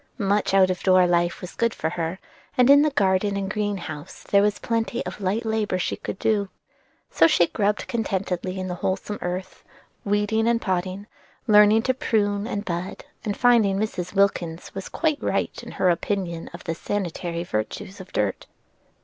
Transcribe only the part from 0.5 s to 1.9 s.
out of door life was good